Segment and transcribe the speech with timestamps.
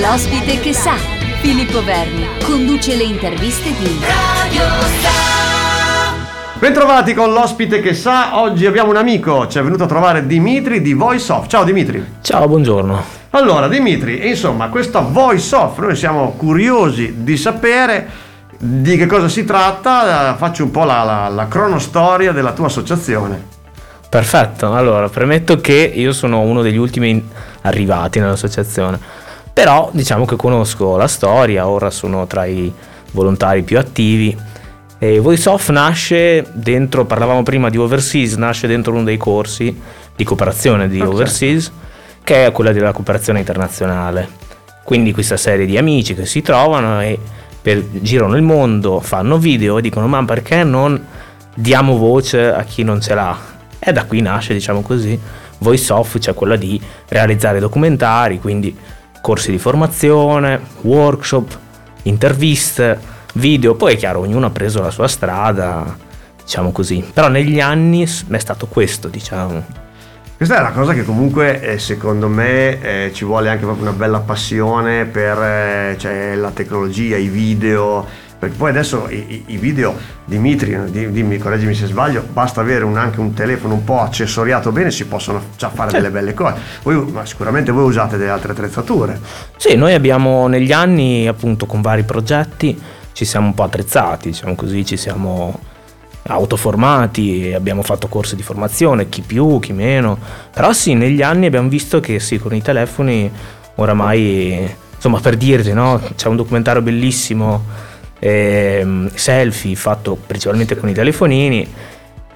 [0.00, 0.94] L'ospite che sa,
[1.42, 6.58] Filippo Verni, conduce le interviste di Radio Star.
[6.58, 10.80] Bentrovati con l'ospite che sa, oggi abbiamo un amico, ci è venuto a trovare Dimitri
[10.80, 11.46] di Voice Off.
[11.46, 12.02] Ciao Dimitri.
[12.22, 13.04] Ciao, buongiorno.
[13.30, 18.08] Allora Dimitri, insomma, questa Voice Off, noi siamo curiosi di sapere
[18.56, 23.50] di che cosa si tratta, faccio un po' la, la, la cronostoria della tua associazione.
[24.08, 27.28] Perfetto, allora premetto che io sono uno degli ultimi
[27.60, 29.20] arrivati nell'associazione
[29.52, 32.72] però diciamo che conosco la storia, ora sono tra i
[33.12, 34.36] volontari più attivi.
[34.98, 39.76] E VoiceOff nasce dentro, parlavamo prima di Overseas, nasce dentro uno dei corsi
[40.14, 41.12] di cooperazione di okay.
[41.12, 41.72] Overseas,
[42.22, 44.40] che è quella della cooperazione internazionale.
[44.84, 47.18] Quindi questa serie di amici che si trovano e
[47.60, 51.04] per, girano il mondo, fanno video e dicono ma perché non
[51.54, 53.38] diamo voce a chi non ce l'ha?
[53.78, 55.18] E da qui nasce, diciamo così,
[55.58, 58.76] VoiceOff, cioè quella di realizzare documentari, quindi
[59.22, 61.58] corsi di formazione, workshop,
[62.02, 63.00] interviste,
[63.34, 65.96] video, poi è chiaro, ognuno ha preso la sua strada,
[66.42, 69.80] diciamo così, però negli anni è stato questo, diciamo.
[70.36, 73.96] Questa è una cosa che comunque eh, secondo me eh, ci vuole anche proprio una
[73.96, 78.04] bella passione per eh, cioè, la tecnologia, i video,
[78.42, 83.20] perché poi adesso i, i video, Dimitri, dimmi, correggimi se sbaglio, basta avere un, anche
[83.20, 85.94] un telefono un po' accessoriato bene, si possono già fare sì.
[85.94, 86.56] delle belle cose.
[86.82, 89.20] Voi, ma sicuramente voi usate delle altre attrezzature.
[89.56, 92.76] Sì, noi abbiamo negli anni appunto con vari progetti
[93.12, 95.56] ci siamo un po' attrezzati, diciamo così, ci siamo
[96.24, 100.18] autoformati, abbiamo fatto corsi di formazione, chi più, chi meno,
[100.52, 103.30] però sì, negli anni abbiamo visto che sì, con i telefoni
[103.76, 106.00] oramai, insomma per dirti, no?
[106.16, 107.90] c'è un documentario bellissimo
[108.24, 111.66] eh, selfie fatto principalmente con i telefonini,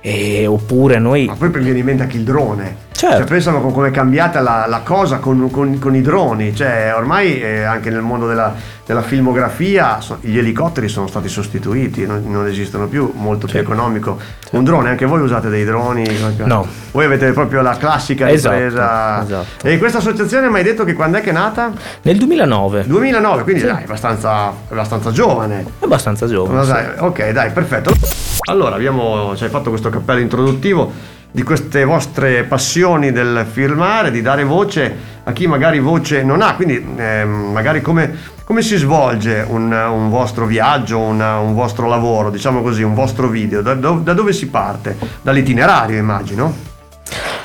[0.00, 1.26] eh, oppure noi...
[1.26, 2.85] Ma poi mi viene in mente anche il drone.
[2.96, 3.18] Certo.
[3.18, 6.94] Cioè, pensano con come è cambiata la, la cosa con, con, con, i droni, cioè,
[6.96, 8.54] ormai eh, anche nel mondo della,
[8.86, 13.64] della filmografia so, gli elicotteri sono stati sostituiti, non, non esistono più, molto certo.
[13.64, 14.18] più economico.
[14.18, 14.56] Certo.
[14.56, 16.06] Un drone, anche voi usate dei droni?
[16.44, 16.66] No.
[16.92, 19.22] Voi avete proprio la classica esatto, ripresa.
[19.22, 19.68] Esatto.
[19.68, 21.70] E questa associazione mi hai detto che quando è che è nata?
[22.00, 22.84] Nel 2009.
[22.86, 23.66] 2009, quindi sì.
[23.66, 25.66] dai, abbastanza, abbastanza giovane.
[25.80, 26.64] Abbastanza giovane.
[26.64, 26.70] Sì.
[26.70, 27.92] Dai, ok, dai, perfetto.
[28.48, 34.42] Allora, abbiamo cioè, fatto questo cappello introduttivo di queste vostre passioni del filmare, di dare
[34.42, 39.70] voce a chi magari voce non ha, quindi eh, magari come, come, si svolge un,
[39.70, 44.32] un vostro viaggio, una, un vostro lavoro, diciamo così, un vostro video, da, da dove
[44.32, 44.96] si parte?
[45.20, 46.54] Dall'itinerario immagino?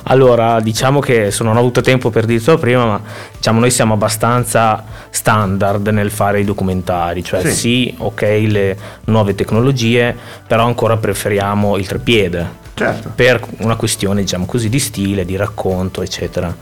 [0.04, 3.02] Allora, diciamo che se non ho avuto tempo per dirlo prima, ma
[3.36, 8.78] diciamo noi siamo abbastanza standard nel fare i documentari, cioè sì, sì ok, le
[9.08, 10.16] nuove tecnologie,
[10.48, 13.12] però ancora preferiamo il trepiede certo.
[13.16, 16.56] per una questione diciamo così di stile, di racconto eccetera.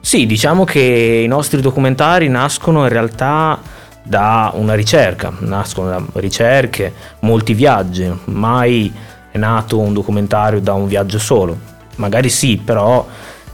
[0.00, 3.60] Sì, diciamo che i nostri documentari nascono in realtà
[4.02, 8.92] da una ricerca, nascono da ricerche, molti viaggi, mai
[9.30, 11.58] è nato un documentario da un viaggio solo,
[11.96, 13.06] magari sì, però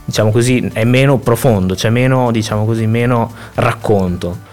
[0.05, 4.53] diciamo così è meno profondo, c'è meno, diciamo così, meno racconto.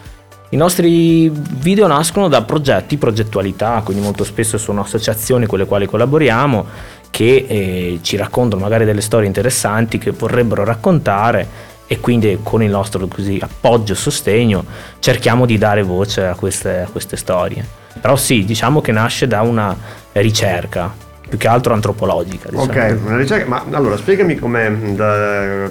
[0.50, 5.86] I nostri video nascono da progetti, progettualità, quindi molto spesso sono associazioni con le quali
[5.86, 6.66] collaboriamo
[7.12, 12.72] che eh, ci raccontano magari delle storie interessanti che vorrebbero raccontare e quindi con il
[12.72, 14.64] nostro così, appoggio e sostegno
[15.00, 17.64] cerchiamo di dare voce a queste, a queste storie.
[18.00, 19.76] Però sì, diciamo che nasce da una
[20.14, 20.90] ricerca,
[21.28, 22.50] più che altro antropologica.
[22.50, 22.72] Diciamo.
[22.72, 25.70] Ok, una ricerca, ma allora spiegami come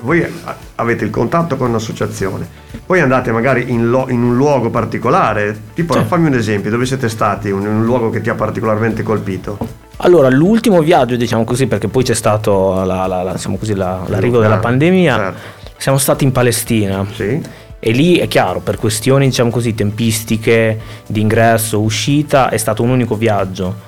[0.00, 0.24] voi
[0.76, 2.48] avete il contatto con un'associazione,
[2.86, 6.08] poi andate magari in, lo, in un luogo particolare, tipo certo.
[6.08, 9.77] fammi un esempio, dove siete stati, un, un luogo che ti ha particolarmente colpito?
[10.00, 14.40] Allora, l'ultimo viaggio, diciamo così, perché poi c'è stato la, la, la, diciamo così, l'arrivo
[14.40, 15.38] della pandemia, certo.
[15.76, 17.04] siamo stati in Palestina.
[17.12, 17.40] Sì.
[17.80, 22.90] E lì è chiaro, per questioni diciamo così, tempistiche di ingresso, uscita, è stato un
[22.90, 23.86] unico viaggio.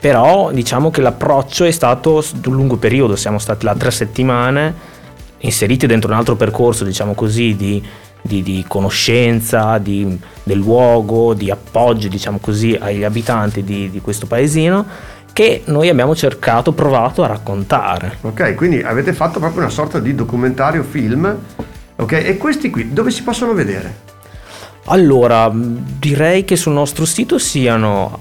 [0.00, 4.72] Però diciamo che l'approccio è stato di un lungo periodo, siamo stati là tre settimane,
[5.38, 7.84] inseriti dentro un altro percorso, diciamo così, di,
[8.22, 14.26] di, di conoscenza di, del luogo, di appoggio, diciamo così, agli abitanti di, di questo
[14.26, 18.18] paesino che noi abbiamo cercato, provato a raccontare.
[18.22, 21.32] Ok, quindi avete fatto proprio una sorta di documentario film,
[21.94, 22.12] ok?
[22.12, 23.98] E questi qui dove si possono vedere?
[24.86, 28.18] Allora, direi che sul nostro sito siano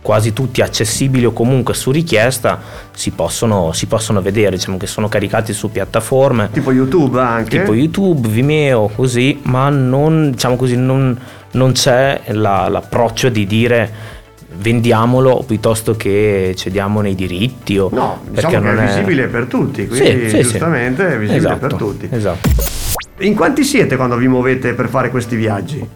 [0.00, 2.60] quasi tutti accessibili o comunque su richiesta
[2.94, 6.50] si possono, si possono, vedere, diciamo che sono caricati su piattaforme.
[6.52, 7.58] Tipo YouTube anche?
[7.58, 11.18] Tipo YouTube, Vimeo, così, ma non, diciamo così, non,
[11.50, 14.13] non c'è la, l'approccio di dire
[14.56, 20.28] vendiamolo piuttosto che cediamone i diritti o no, diciamo che è visibile per tutti quindi
[20.28, 21.14] sì, giustamente sì.
[21.14, 22.48] è visibile esatto, per tutti esatto
[23.18, 25.86] In quanti siete quando vi muovete per fare questi viaggi?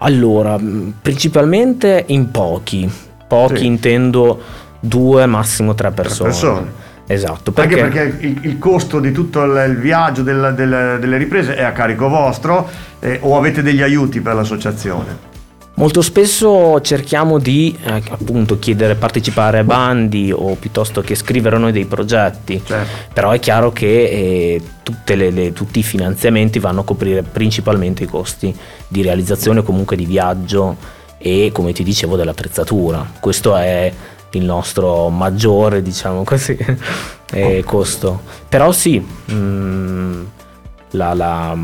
[0.00, 0.58] Allora,
[1.00, 2.90] principalmente in pochi.
[3.26, 3.66] Pochi sì.
[3.66, 4.40] intendo
[4.80, 6.30] due, massimo tre persone.
[6.30, 6.72] Tre persone.
[7.06, 7.52] Esatto.
[7.52, 7.80] Perché?
[7.80, 11.72] Anche perché il, il, costo di tutto il, viaggio del, del, delle riprese è a
[11.72, 12.68] carico vostro
[12.98, 15.36] eh, o avete degli aiuti per l'associazione?
[15.78, 21.70] Molto spesso cerchiamo di eh, appunto chiedere partecipare a bandi o piuttosto che scrivere noi
[21.70, 23.12] dei progetti, certo.
[23.12, 28.06] però è chiaro che eh, le, le, tutti i finanziamenti vanno a coprire principalmente i
[28.08, 28.52] costi
[28.88, 30.76] di realizzazione comunque di viaggio
[31.16, 33.12] e come ti dicevo dell'attrezzatura.
[33.20, 33.92] Questo è
[34.30, 36.58] il nostro maggiore diciamo così
[37.30, 38.22] eh, costo.
[38.48, 40.24] Però sì, mh, mm,
[40.90, 41.56] la, la,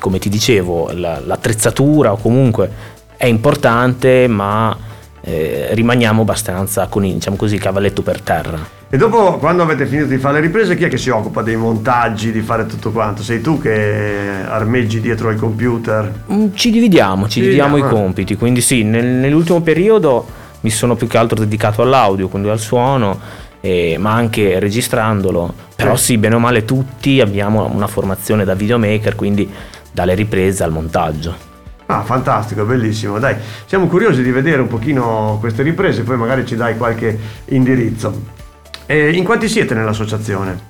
[0.00, 4.74] come ti dicevo, la, l'attrezzatura o comunque è importante, ma
[5.20, 8.58] eh, rimaniamo abbastanza con diciamo così, il cavalletto per terra.
[8.88, 11.56] E dopo, quando avete finito di fare le riprese, chi è che si occupa dei
[11.56, 13.22] montaggi, di fare tutto quanto?
[13.22, 16.22] Sei tu che armeggi dietro al computer?
[16.32, 20.26] Mm, ci dividiamo, ci, ci dividiamo, dividiamo, i compiti, quindi sì, nel, nell'ultimo periodo
[20.60, 23.20] mi sono più che altro dedicato all'audio, quindi al suono,
[23.60, 25.52] eh, ma anche registrandolo.
[25.76, 26.04] Però sì.
[26.04, 29.46] sì, bene o male tutti abbiamo una formazione da videomaker, quindi
[29.92, 31.48] dalle riprese al montaggio.
[31.90, 33.18] Ah, fantastico, bellissimo.
[33.18, 33.34] Dai,
[33.66, 38.38] siamo curiosi di vedere un pochino queste riprese, poi magari ci dai qualche indirizzo.
[38.86, 40.68] E in quanti siete nell'associazione?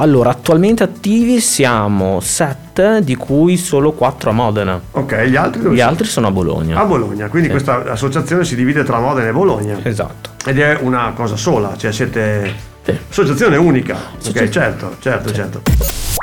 [0.00, 4.80] Allora, attualmente attivi siamo sette, di cui solo quattro a Modena.
[4.92, 5.90] Ok, gli altri dove Gli sono?
[5.90, 6.80] altri sono a Bologna.
[6.80, 7.54] A Bologna, quindi sì.
[7.54, 9.78] questa associazione si divide tra Modena e Bologna.
[9.82, 10.30] Esatto.
[10.44, 12.52] Ed è una cosa sola, cioè siete
[12.82, 12.98] sì.
[13.10, 13.96] associazione unica.
[14.18, 15.62] Sì, ok, certo, certo, certo.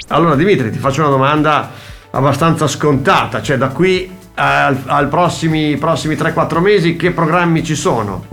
[0.10, 1.72] Allora Dimitri, ti faccio una domanda
[2.12, 8.26] abbastanza scontata, cioè da qui al, al prossimi, prossimi 3-4 mesi che programmi ci sono?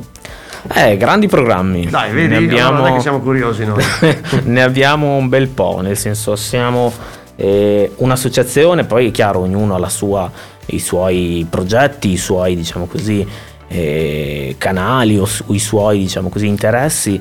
[0.75, 1.87] Eh, grandi programmi.
[1.87, 2.79] Dai, vedi, ne abbiamo...
[2.79, 3.83] allora che siamo curiosi noi.
[4.45, 6.93] ne abbiamo un bel po', nel senso siamo
[7.37, 10.31] eh, un'associazione, poi è chiaro, ognuno ha sua,
[10.67, 13.27] i suoi progetti, i suoi, diciamo così,
[13.69, 17.21] eh, canali o i suoi, diciamo così, interessi.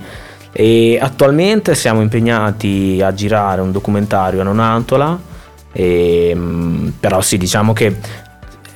[0.53, 5.17] E attualmente siamo impegnati a girare un documentario a Nonantola,
[5.71, 7.95] e, ehm, però sì, diciamo che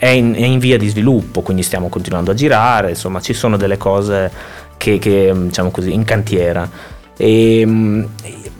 [0.05, 3.57] è in, è in, via di sviluppo, quindi stiamo continuando a girare, insomma ci sono
[3.57, 4.31] delle cose
[4.77, 6.69] che, che diciamo così, in cantiera.
[7.17, 8.07] E,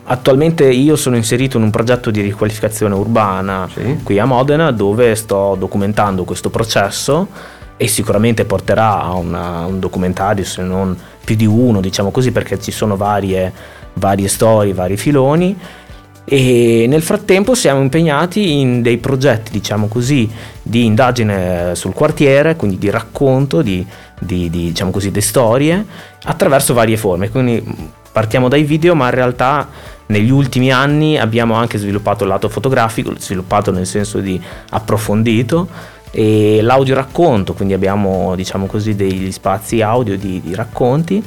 [0.05, 3.99] attualmente io sono inserito in un progetto di riqualificazione urbana sì.
[4.03, 7.27] qui a Modena dove sto documentando questo processo
[7.75, 12.59] e sicuramente porterà a una, un documentario, se non più di uno, diciamo così, perché
[12.59, 13.51] ci sono varie,
[13.93, 15.57] varie storie, vari filoni
[16.27, 20.27] e nel frattempo siamo impegnati in dei progetti, diciamo così,
[20.61, 23.85] di indagine sul quartiere, quindi di racconto di,
[24.19, 25.85] di, di diciamo così, di storie
[26.23, 27.29] attraverso varie forme.
[27.29, 27.63] Quindi
[28.11, 29.69] partiamo dai video, ma in realtà
[30.07, 34.41] negli ultimi anni abbiamo anche sviluppato il lato fotografico, sviluppato nel senso di
[34.71, 35.67] approfondito
[36.09, 41.23] e l'audio racconto, quindi abbiamo diciamo così degli spazi audio di, di racconti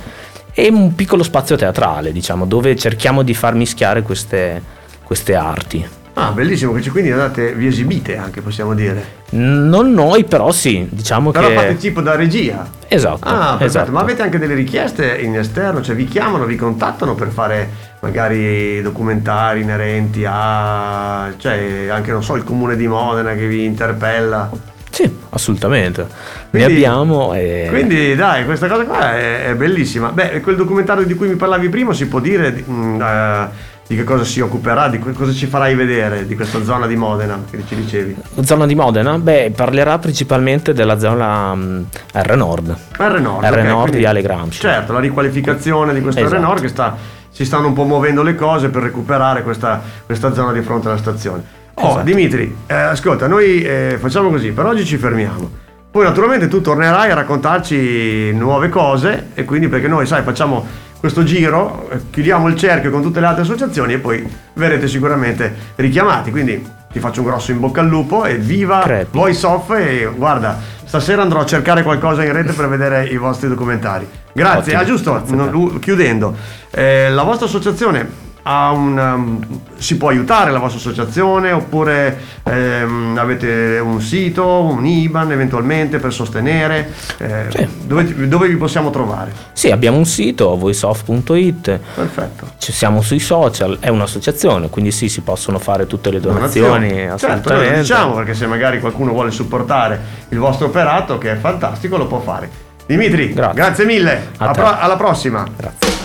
[0.52, 4.76] e un piccolo spazio teatrale, diciamo, dove cerchiamo di far mischiare queste
[5.08, 5.88] queste arti.
[6.12, 9.16] Ah, bellissimo, quindi andate, vi esibite anche, possiamo dire.
[9.31, 11.55] Non noi, però sì, diciamo però che...
[11.55, 12.69] Però fate tipo da regia?
[12.88, 13.26] Esatto.
[13.26, 13.64] Ah, perfetto.
[13.64, 13.90] Esatto.
[13.93, 15.81] Ma avete anche delle richieste in esterno?
[15.81, 17.70] Cioè vi chiamano, vi contattano per fare
[18.00, 21.32] magari documentari inerenti a...
[21.38, 24.50] cioè anche, non so, il comune di Modena che vi interpella?
[24.90, 26.06] Sì, assolutamente.
[26.50, 27.32] Quindi, ne abbiamo.
[27.32, 27.69] E...
[27.70, 30.10] Quindi, dai, questa cosa qua è, è, bellissima.
[30.10, 32.50] Beh, quel documentario di cui mi parlavi prima si può dire.
[32.50, 33.48] Mh, mm, uh,
[33.88, 37.42] di che cosa si occuperà, di cosa ci farai vedere di questa zona di Modena
[37.50, 38.16] che ci dicevi?
[38.42, 39.18] Zona di Modena?
[39.18, 42.76] Beh, parlerà principalmente della zona um, R Nord.
[42.98, 44.60] R Nord, R okay, di Ale Gramsci.
[44.60, 46.36] Certo, la riqualificazione di questo esatto.
[46.36, 46.96] R Nord che sta,
[47.30, 50.98] si stanno un po' muovendo le cose per recuperare questa, questa zona di fronte alla
[50.98, 51.42] stazione.
[51.72, 52.04] Oh, esatto.
[52.04, 55.50] Dimitri, eh, ascolta, noi eh, facciamo così, per oggi ci fermiamo.
[55.90, 60.66] Poi naturalmente tu tornerai a raccontarci nuove cose e quindi perché noi, sai, facciamo
[60.98, 66.31] questo giro, chiudiamo il cerchio con tutte le altre associazioni e poi verrete sicuramente richiamati.
[66.31, 69.17] Quindi ti faccio un grosso in bocca al lupo e viva Crepi.
[69.17, 73.48] Voice Off e guarda, stasera andrò a cercare qualcosa in rete per vedere i vostri
[73.48, 74.08] documentari.
[74.32, 74.76] Grazie.
[74.76, 74.81] Ottimo.
[74.81, 76.36] Ah, giusto, Grazie chiudendo,
[76.70, 83.78] eh, la vostra associazione un, um, si può aiutare la vostra associazione oppure ehm, avete
[83.78, 86.90] un sito, un IBAN eventualmente per sostenere?
[87.18, 87.68] Eh, sì.
[87.84, 89.32] dove, dove, vi possiamo trovare?
[89.52, 91.80] Sì, abbiamo un sito, voiceoff.it.
[91.94, 92.50] Perfetto.
[92.58, 96.88] Ci siamo sui social, è un'associazione, quindi sì, si possono fare tutte le donazioni.
[96.88, 97.64] Certo, assolutamente.
[97.66, 102.06] Certo, diciamo perché se magari qualcuno vuole supportare il vostro operato, che è fantastico, lo
[102.06, 102.66] può fare.
[102.86, 104.28] Dimitri, grazie, grazie mille.
[104.36, 105.46] Pro- alla prossima.
[105.54, 105.97] Grazie.